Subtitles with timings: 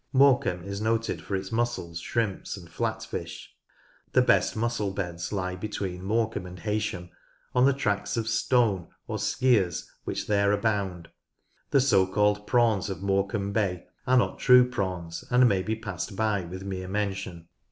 [0.13, 3.53] Morecambe is noted for its mussels, shrimps, and flat fish.
[4.13, 7.11] The best mussel beds lie between Morecambe and Hey sham,
[7.53, 11.09] on the tracts of stone or" skears" which there abound.
[11.69, 16.15] The so called prawns of Morecambe Bay are not true prawns, and may be passed
[16.15, 17.47] by with mere mention.